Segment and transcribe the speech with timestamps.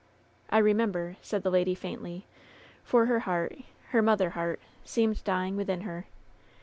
[0.49, 2.25] "I remember," said the lady, faintly,
[2.83, 3.55] for her heart,
[3.89, 6.07] her mother heart, seemed dying within her.